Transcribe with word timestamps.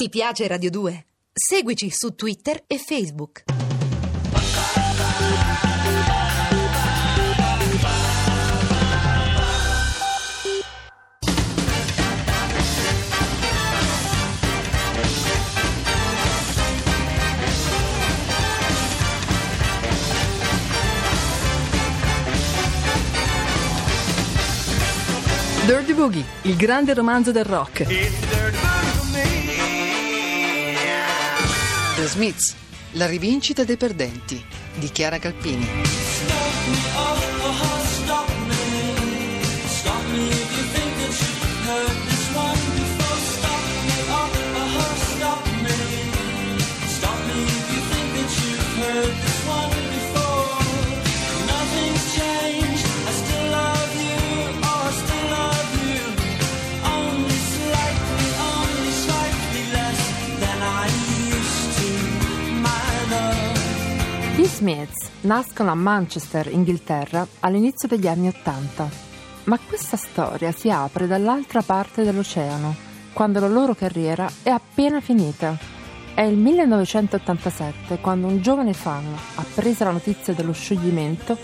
Ti 0.00 0.08
piace 0.10 0.46
Radio 0.46 0.70
2? 0.70 1.06
Seguici 1.32 1.90
su 1.90 2.14
Twitter 2.14 2.62
e 2.68 2.78
Facebook. 2.78 3.42
Dirty 25.66 25.92
Boogie, 25.92 26.24
il 26.42 26.54
grande 26.54 26.94
romanzo 26.94 27.32
del 27.32 27.44
rock. 27.44 28.77
The 31.98 32.06
Smiths, 32.06 32.54
la 32.92 33.06
rivincita 33.06 33.64
dei 33.64 33.76
perdenti 33.76 34.40
di 34.76 34.88
Chiara 34.92 35.18
Calpini. 35.18 35.66
Smiths 64.58 65.08
nascono 65.20 65.70
a 65.70 65.76
Manchester, 65.76 66.48
Inghilterra, 66.48 67.24
all'inizio 67.38 67.86
degli 67.86 68.08
anni 68.08 68.26
Ottanta. 68.26 68.88
Ma 69.44 69.56
questa 69.56 69.96
storia 69.96 70.50
si 70.50 70.68
apre 70.68 71.06
dall'altra 71.06 71.62
parte 71.62 72.02
dell'oceano, 72.02 72.74
quando 73.12 73.38
la 73.38 73.46
loro 73.46 73.76
carriera 73.76 74.28
è 74.42 74.50
appena 74.50 75.00
finita. 75.00 75.56
È 76.12 76.22
il 76.22 76.36
1987 76.36 78.00
quando 78.00 78.26
un 78.26 78.42
giovane 78.42 78.72
fan, 78.72 79.06
appresa 79.36 79.84
la 79.84 79.92
notizia 79.92 80.34
dello 80.34 80.52
scioglimento, 80.52 81.38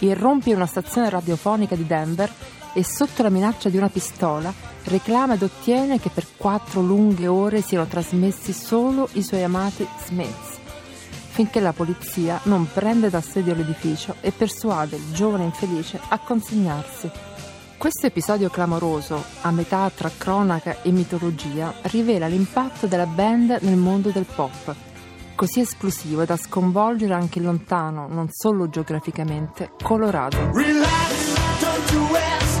irrompe 0.00 0.50
in 0.50 0.56
una 0.56 0.66
stazione 0.66 1.08
radiofonica 1.08 1.76
di 1.76 1.86
Denver 1.86 2.32
e 2.74 2.82
sotto 2.82 3.22
la 3.22 3.30
minaccia 3.30 3.68
di 3.68 3.76
una 3.76 3.88
pistola 3.88 4.52
reclama 4.86 5.34
ed 5.34 5.42
ottiene 5.42 6.00
che 6.00 6.10
per 6.10 6.26
quattro 6.36 6.80
lunghe 6.80 7.28
ore 7.28 7.62
siano 7.62 7.86
trasmessi 7.86 8.52
solo 8.52 9.08
i 9.12 9.22
suoi 9.22 9.44
amati 9.44 9.86
Smiths 10.04 10.64
finché 11.36 11.60
la 11.60 11.74
polizia 11.74 12.40
non 12.44 12.66
prende 12.72 13.10
d'assedio 13.10 13.54
l'edificio 13.54 14.14
e 14.22 14.32
persuade 14.32 14.96
il 14.96 15.12
giovane 15.12 15.44
infelice 15.44 16.00
a 16.08 16.18
consegnarsi. 16.18 17.10
Questo 17.76 18.06
episodio 18.06 18.48
clamoroso, 18.48 19.22
a 19.42 19.50
metà 19.50 19.90
tra 19.94 20.10
cronaca 20.16 20.80
e 20.80 20.90
mitologia, 20.92 21.74
rivela 21.82 22.26
l'impatto 22.26 22.86
della 22.86 23.04
band 23.04 23.58
nel 23.60 23.76
mondo 23.76 24.08
del 24.08 24.24
pop, 24.24 24.74
così 25.34 25.60
esplosivo 25.60 26.24
da 26.24 26.38
sconvolgere 26.38 27.12
anche 27.12 27.38
lontano, 27.38 28.08
non 28.08 28.28
solo 28.30 28.70
geograficamente, 28.70 29.72
Colorado. 29.82 30.38
Relax, 30.54 32.55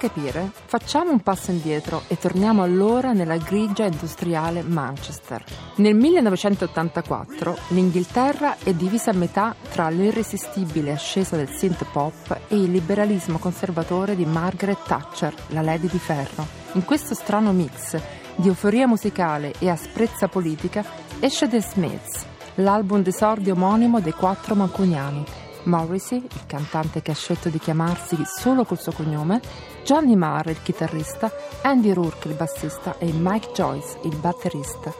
capire, 0.00 0.50
facciamo 0.64 1.10
un 1.10 1.20
passo 1.20 1.50
indietro 1.50 2.04
e 2.08 2.16
torniamo 2.16 2.62
allora 2.62 3.12
nella 3.12 3.36
grigia 3.36 3.84
industriale 3.84 4.62
Manchester. 4.62 5.44
Nel 5.76 5.94
1984 5.94 7.58
l'Inghilterra 7.68 8.56
è 8.64 8.72
divisa 8.72 9.10
a 9.10 9.14
metà 9.14 9.54
tra 9.70 9.90
l'irresistibile 9.90 10.92
ascesa 10.92 11.36
del 11.36 11.50
synth 11.50 11.84
pop 11.92 12.34
e 12.48 12.56
il 12.56 12.70
liberalismo 12.70 13.36
conservatore 13.36 14.16
di 14.16 14.24
Margaret 14.24 14.82
Thatcher, 14.86 15.34
la 15.48 15.60
Lady 15.60 15.88
di 15.88 15.98
Ferro. 15.98 16.46
In 16.72 16.86
questo 16.86 17.12
strano 17.12 17.52
mix 17.52 18.00
di 18.36 18.48
euforia 18.48 18.86
musicale 18.86 19.52
e 19.58 19.68
asprezza 19.68 20.28
politica 20.28 20.82
esce 21.18 21.46
The 21.46 21.60
Smiths, 21.60 22.24
l'album 22.54 23.02
d'esordio 23.02 23.52
omonimo 23.52 24.00
dei 24.00 24.12
quattro 24.12 24.54
mancuniani. 24.54 25.39
Morrissey, 25.64 26.18
il 26.18 26.46
cantante 26.46 27.02
che 27.02 27.10
ha 27.10 27.14
scelto 27.14 27.48
di 27.48 27.58
chiamarsi 27.58 28.16
solo 28.24 28.64
col 28.64 28.80
suo 28.80 28.92
cognome, 28.92 29.40
Johnny 29.84 30.14
Marr, 30.14 30.48
il 30.48 30.62
chitarrista, 30.62 31.30
Andy 31.62 31.92
Rourke, 31.92 32.28
il 32.28 32.34
bassista, 32.34 32.98
e 32.98 33.12
Mike 33.12 33.50
Joyce, 33.52 33.98
il 34.04 34.16
batterista. 34.16 34.92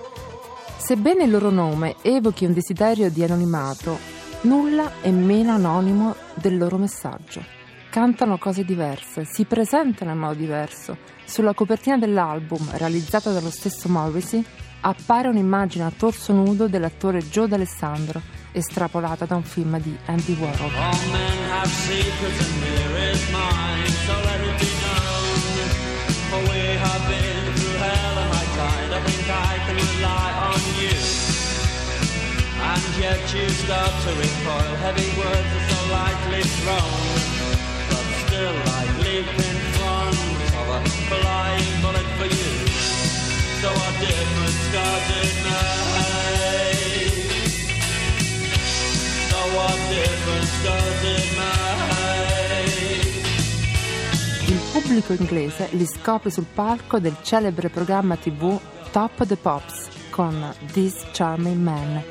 Sebbene 0.77 1.25
il 1.25 1.31
loro 1.31 1.51
nome 1.51 1.97
evochi 2.03 2.45
un 2.45 2.53
desiderio 2.53 3.11
di 3.11 3.23
anonimato, 3.23 3.99
nulla 4.43 5.01
è 5.01 5.11
meno 5.11 5.53
anonimo 5.53 6.15
del 6.35 6.57
loro 6.57 6.77
messaggio. 6.79 7.43
Cantano 7.91 8.39
cose 8.39 8.65
diverse, 8.65 9.25
si 9.25 9.45
presentano 9.45 10.13
in 10.13 10.19
modo 10.19 10.35
diverso. 10.35 10.97
Sulla 11.25 11.55
copertina 11.55 11.99
dell'album, 11.99 12.71
realizzata 12.73 13.33
dallo 13.33 13.51
stesso 13.51 13.89
Morrissey, 13.89 14.45
appare 14.81 15.29
un'immagine 15.29 15.85
a 15.85 15.93
torso 15.97 16.33
nudo 16.33 16.67
dell'attore 16.69 17.21
Joe 17.29 17.49
D'Alessandro, 17.49 18.21
estrapolata 18.53 19.25
da 19.25 19.37
un 19.37 19.43
film 19.43 19.79
di 19.81 19.97
Andy 20.07 20.37
Warhol. 20.39 20.71
And 20.75 21.15
I 21.53 21.69
I 32.63 32.77
yet 33.01 33.35
you 33.35 33.49
start 33.49 33.93
to 34.05 34.11
recoil, 34.21 34.75
heavy 34.85 35.09
words 35.19 35.51
are 35.57 35.67
so 35.71 35.81
lightly 35.91 36.43
thrown. 36.61 37.01
But 37.89 38.07
still 38.23 38.57
I 38.79 38.83
leap 39.05 39.29
in 39.49 39.59
front 39.75 40.19
of 40.61 40.67
a 40.77 40.81
flying 41.09 41.75
bullet 41.83 42.09
for 42.19 42.29
you. 42.39 42.53
So 43.61 43.69
our 43.69 43.95
different 44.01 44.57
scars 44.67 45.07
it 45.23 45.35
made. 45.45 45.80
Il 54.47 54.61
pubblico 54.73 55.13
inglese 55.13 55.69
li 55.73 55.87
scopre 55.87 56.31
sul 56.31 56.47
palco 56.53 56.99
del 56.99 57.17
celebre 57.23 57.69
programma 57.69 58.17
tv 58.17 58.59
Top 58.91 59.25
the 59.25 59.37
Pops 59.37 59.89
con 60.11 60.53
This 60.73 61.07
Charming 61.13 61.61
Man. 61.61 62.03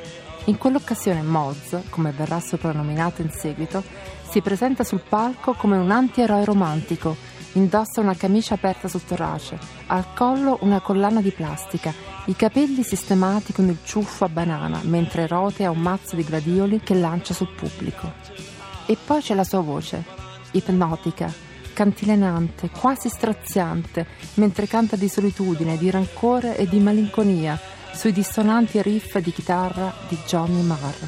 In 0.44 0.56
quell'occasione 0.56 1.22
Moz, 1.22 1.76
come 1.90 2.12
verrà 2.12 2.40
soprannominato 2.40 3.20
in 3.20 3.30
seguito, 3.30 3.82
si 4.28 4.40
presenta 4.40 4.84
sul 4.84 5.02
palco 5.06 5.52
come 5.52 5.76
un 5.76 5.90
antieroe 5.90 6.44
romantico. 6.44 7.14
Indossa 7.54 8.00
una 8.00 8.14
camicia 8.14 8.54
aperta 8.54 8.86
sul 8.86 9.04
torace, 9.04 9.58
al 9.88 10.12
collo 10.14 10.58
una 10.62 10.80
collana 10.80 11.20
di 11.20 11.32
plastica, 11.32 11.92
i 12.26 12.36
capelli 12.36 12.84
sistemati 12.84 13.52
con 13.52 13.68
il 13.68 13.78
ciuffo 13.82 14.24
a 14.24 14.28
banana, 14.28 14.80
mentre 14.84 15.26
rotea 15.26 15.70
un 15.70 15.80
mazzo 15.80 16.14
di 16.14 16.22
gladioli 16.22 16.80
che 16.80 16.94
lancia 16.94 17.34
sul 17.34 17.52
pubblico. 17.52 18.12
E 18.90 18.96
poi 18.96 19.20
c'è 19.20 19.36
la 19.36 19.44
sua 19.44 19.60
voce, 19.60 20.02
ipnotica, 20.50 21.32
cantilenante, 21.72 22.70
quasi 22.70 23.08
straziante, 23.08 24.04
mentre 24.34 24.66
canta 24.66 24.96
di 24.96 25.08
solitudine, 25.08 25.78
di 25.78 25.90
rancore 25.90 26.56
e 26.56 26.66
di 26.66 26.80
malinconia 26.80 27.56
sui 27.92 28.10
dissonanti 28.10 28.82
riff 28.82 29.16
di 29.18 29.30
chitarra 29.30 29.94
di 30.08 30.18
Johnny 30.26 30.62
Marr. 30.62 31.06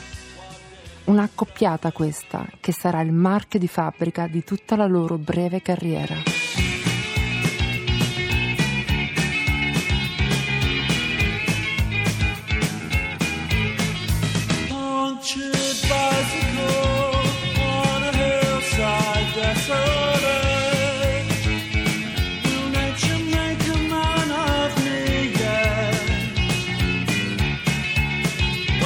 Una 1.07 1.25
accoppiata 1.25 1.91
questa, 1.91 2.47
che 2.61 2.71
sarà 2.71 3.01
il 3.01 3.11
marchio 3.11 3.59
di 3.59 3.67
fabbrica 3.67 4.29
di 4.29 4.45
tutta 4.45 4.77
la 4.77 4.87
loro 4.87 5.19
breve 5.19 5.61
carriera. 5.61 6.42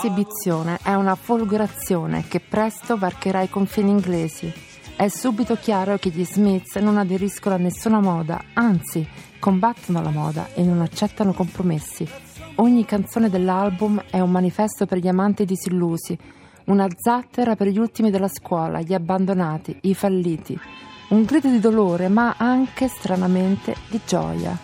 Quell'esibizione 0.00 0.78
è 0.82 0.94
una 0.94 1.14
folgorazione 1.14 2.24
che 2.26 2.40
presto 2.40 2.96
varcherà 2.96 3.42
i 3.42 3.50
confini 3.50 3.90
inglesi. 3.90 4.50
È 4.96 5.08
subito 5.08 5.56
chiaro 5.56 5.98
che 5.98 6.08
gli 6.08 6.24
Smiths 6.24 6.76
non 6.76 6.96
aderiscono 6.96 7.56
a 7.56 7.58
nessuna 7.58 8.00
moda, 8.00 8.42
anzi, 8.54 9.06
combattono 9.38 10.00
la 10.00 10.08
moda 10.08 10.54
e 10.54 10.62
non 10.62 10.80
accettano 10.80 11.34
compromessi. 11.34 12.08
Ogni 12.56 12.86
canzone 12.86 13.28
dell'album 13.28 14.02
è 14.08 14.20
un 14.20 14.30
manifesto 14.30 14.86
per 14.86 14.96
gli 14.96 15.08
amanti 15.08 15.44
disillusi, 15.44 16.16
una 16.66 16.88
zattera 16.96 17.54
per 17.54 17.66
gli 17.66 17.78
ultimi 17.78 18.10
della 18.10 18.28
scuola, 18.28 18.80
gli 18.80 18.94
abbandonati, 18.94 19.80
i 19.82 19.94
falliti. 19.94 20.58
Un 21.10 21.24
grido 21.24 21.50
di 21.50 21.60
dolore, 21.60 22.08
ma 22.08 22.36
anche, 22.38 22.88
stranamente, 22.88 23.76
di 23.90 24.00
gioia. 24.06 24.58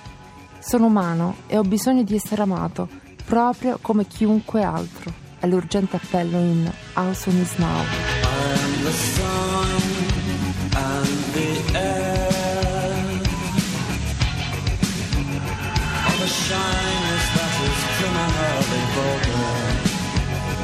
Sono 0.61 0.87
umano 0.87 1.35
e 1.47 1.59
ho 1.59 1.63
bisogno 1.63 2.05
di 2.05 2.15
essere 2.15 2.41
amato, 2.41 2.89
proprio 3.27 3.79
come 3.83 4.07
chiunque 4.07 4.63
altro. 4.63 5.25
È 5.39 5.47
l'urgente 5.47 5.97
appello 5.97 6.39
in 6.39 6.73
House 6.95 7.29
on 7.29 7.37
Is 7.41 7.57
Now. 7.57 7.67
I 7.67 7.85
am 8.63 8.85
the 8.85 8.93
sun 8.93 9.83
and 10.75 11.35
the 11.35 11.79
air. 11.79 13.21
All 16.07 16.19
the 16.19 16.27
shyness 16.27 17.25
that 17.35 17.53
is 17.69 17.81
criminally 17.97 18.83
vulgar. 18.95 19.47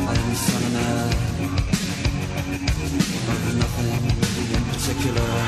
I 0.08 0.14
am 0.18 0.28
the 0.28 0.36
sun 0.36 0.62
and 0.64 0.76
air 0.76 1.22
nothing 3.54 4.54
in 4.54 4.64
particular. 4.64 5.41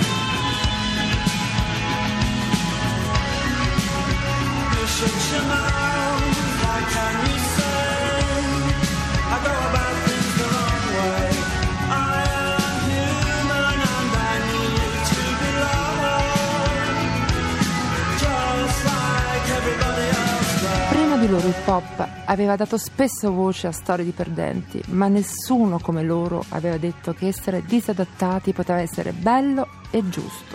Loro 21.34 21.48
il 21.48 21.54
pop 21.64 22.08
aveva 22.26 22.54
dato 22.54 22.78
spesso 22.78 23.32
voce 23.32 23.66
a 23.66 23.72
storie 23.72 24.04
di 24.04 24.12
perdenti, 24.12 24.80
ma 24.90 25.08
nessuno 25.08 25.80
come 25.80 26.04
loro 26.04 26.44
aveva 26.50 26.76
detto 26.76 27.12
che 27.12 27.26
essere 27.26 27.64
disadattati 27.66 28.52
poteva 28.52 28.78
essere 28.78 29.10
bello 29.10 29.66
e 29.90 30.08
giusto. 30.08 30.54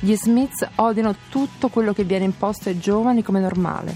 Gli 0.00 0.16
Smiths 0.16 0.66
odiano 0.74 1.14
tutto 1.28 1.68
quello 1.68 1.92
che 1.92 2.02
viene 2.02 2.24
imposto 2.24 2.68
ai 2.68 2.80
giovani 2.80 3.22
come 3.22 3.38
normale. 3.38 3.94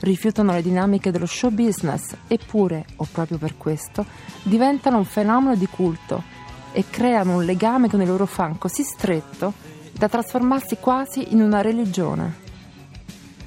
Rifiutano 0.00 0.52
le 0.52 0.60
dinamiche 0.60 1.10
dello 1.10 1.24
show 1.24 1.48
business, 1.48 2.14
eppure, 2.28 2.84
o 2.96 3.06
proprio 3.10 3.38
per 3.38 3.56
questo, 3.56 4.04
diventano 4.42 4.98
un 4.98 5.06
fenomeno 5.06 5.56
di 5.56 5.66
culto 5.66 6.22
e 6.72 6.84
creano 6.90 7.36
un 7.36 7.44
legame 7.46 7.88
con 7.88 8.02
i 8.02 8.06
loro 8.06 8.26
fan 8.26 8.58
così 8.58 8.82
stretto 8.82 9.54
da 9.92 10.06
trasformarsi 10.06 10.76
quasi 10.76 11.32
in 11.32 11.40
una 11.40 11.62
religione. 11.62 12.48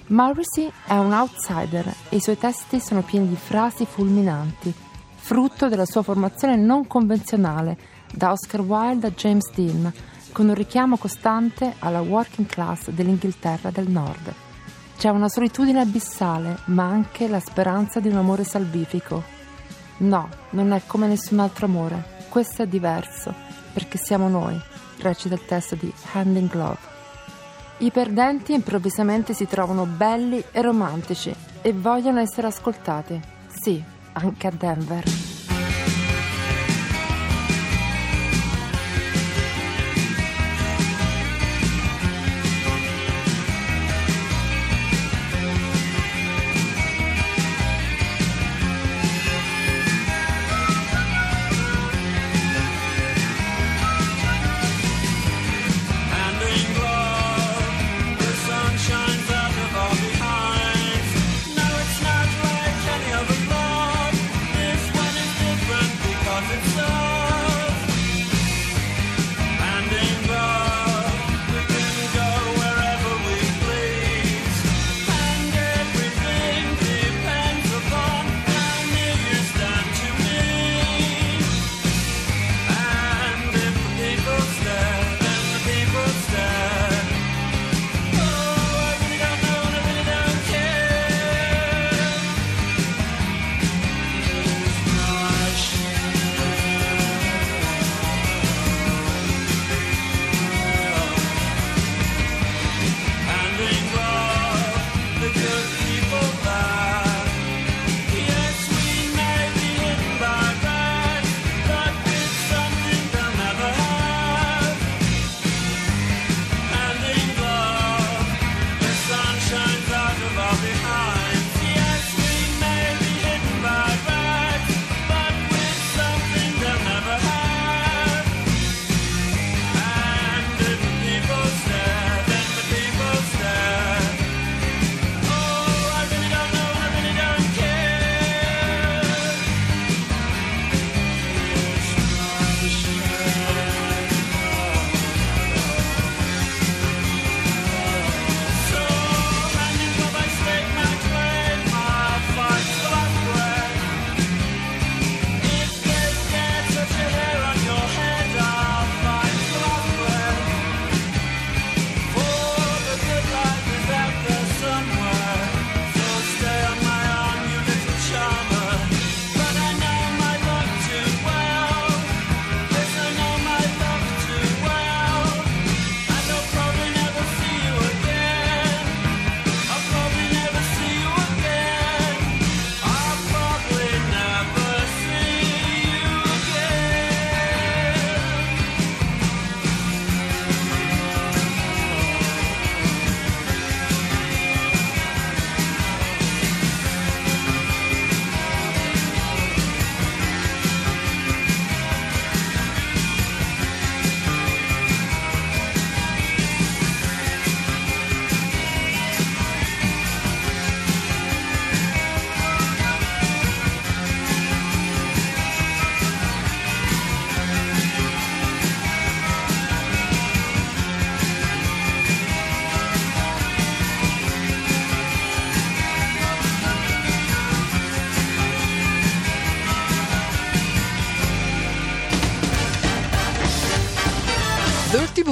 Morrissey 0.08 0.70
è 0.86 0.96
un 0.96 1.14
outsider 1.14 1.88
e 2.10 2.18
i 2.18 2.20
suoi 2.20 2.38
testi 2.38 2.82
sono 2.82 3.04
pieni 3.04 3.30
di 3.30 3.38
frasi 3.38 3.86
fulminanti, 3.86 4.74
frutto 5.16 5.70
della 5.70 5.86
sua 5.86 6.04
formazione 6.04 6.58
non 6.58 6.88
convenzionale, 6.88 7.78
da 8.12 8.32
Oscar 8.32 8.62
Wilde 8.62 9.08
a 9.08 9.12
James 9.12 9.50
Dean, 9.54 9.92
con 10.34 10.50
un 10.50 10.56
richiamo 10.56 10.98
costante 10.98 11.76
alla 11.80 12.02
working 12.02 12.48
class 12.48 12.90
dell'Inghilterra 12.90 13.72
del 13.72 13.88
Nord. 13.90 14.34
C'è 14.98 15.10
una 15.10 15.30
solitudine 15.30 15.80
abissale, 15.80 16.60
ma 16.66 16.84
anche 16.84 17.30
la 17.30 17.40
speranza 17.40 18.02
di 18.02 18.10
un 18.10 18.18
amore 18.18 18.44
salvifico. 18.44 19.24
No, 19.98 20.28
non 20.50 20.74
è 20.74 20.82
come 20.86 21.08
nessun 21.08 21.40
altro 21.40 21.66
amore, 21.66 22.26
questo 22.28 22.64
è 22.64 22.68
diverso, 22.68 23.34
perché 23.72 23.98
siamo 23.98 24.28
noi, 24.28 24.60
recita 25.00 25.36
il 25.36 25.46
testo 25.46 25.76
di 25.76 25.92
Hand 26.12 26.36
in 26.36 26.48
Glove. 26.48 26.93
I 27.84 27.92
perdenti 27.92 28.54
improvvisamente 28.54 29.34
si 29.34 29.46
trovano 29.46 29.86
belli 29.86 30.42
e 30.54 30.62
romantici 30.62 31.36
e 31.62 31.74
vogliono 31.74 32.22
essere 32.22 32.48
ascoltati. 32.48 33.20
Sì, 33.48 33.84
anche 34.14 34.48
a 34.48 34.52
Denver. 34.52 35.33